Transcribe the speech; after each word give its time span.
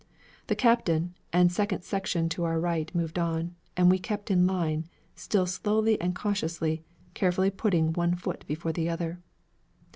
The 0.47 0.55
captain 0.55 1.13
and 1.31 1.51
second 1.51 1.83
section 1.83 2.27
to 2.29 2.43
our 2.43 2.59
right 2.59 2.89
moved 2.95 3.19
on 3.19 3.53
and 3.77 3.87
we 3.91 3.99
kept 3.99 4.31
in 4.31 4.47
line, 4.47 4.87
still 5.13 5.45
slowly 5.45 6.01
and 6.01 6.15
cautiously, 6.15 6.83
carefully 7.13 7.51
putting 7.51 7.93
one 7.93 8.15
foot 8.15 8.43
before 8.47 8.73
the 8.73 8.89
other. 8.89 9.19